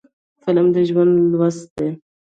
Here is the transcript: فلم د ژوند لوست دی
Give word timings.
فلم 0.43 0.67
د 0.75 0.77
ژوند 0.89 1.13
لوست 1.31 1.67
دی 1.77 1.89